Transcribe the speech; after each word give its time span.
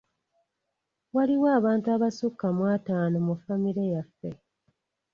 Waliwo 1.15 1.47
abantu 1.59 1.87
abasukka 1.95 2.47
mu 2.57 2.63
ataano 2.75 3.17
mu 3.27 3.35
famire 3.43 3.83
yaffe. 3.93 4.29